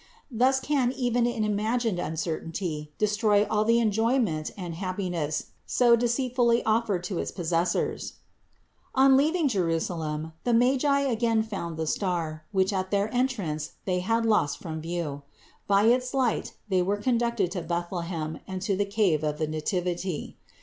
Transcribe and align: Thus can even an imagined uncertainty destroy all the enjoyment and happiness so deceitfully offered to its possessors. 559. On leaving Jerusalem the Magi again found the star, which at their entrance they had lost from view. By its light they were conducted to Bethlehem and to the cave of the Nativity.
Thus 0.31 0.59
can 0.59 0.91
even 0.93 1.27
an 1.27 1.43
imagined 1.43 1.99
uncertainty 1.99 2.91
destroy 2.97 3.45
all 3.47 3.63
the 3.63 3.77
enjoyment 3.79 4.49
and 4.57 4.73
happiness 4.73 5.51
so 5.67 5.95
deceitfully 5.95 6.63
offered 6.65 7.03
to 7.03 7.19
its 7.19 7.29
possessors. 7.29 8.13
559. 8.95 9.05
On 9.11 9.15
leaving 9.15 9.47
Jerusalem 9.47 10.33
the 10.43 10.55
Magi 10.55 11.01
again 11.01 11.43
found 11.43 11.77
the 11.77 11.85
star, 11.85 12.45
which 12.51 12.73
at 12.73 12.89
their 12.89 13.13
entrance 13.13 13.73
they 13.85 13.99
had 13.99 14.25
lost 14.25 14.57
from 14.57 14.81
view. 14.81 15.21
By 15.67 15.83
its 15.83 16.15
light 16.15 16.55
they 16.67 16.81
were 16.81 16.97
conducted 16.97 17.51
to 17.51 17.61
Bethlehem 17.61 18.39
and 18.47 18.59
to 18.63 18.75
the 18.75 18.85
cave 18.85 19.23
of 19.23 19.37
the 19.37 19.45
Nativity. 19.45 20.35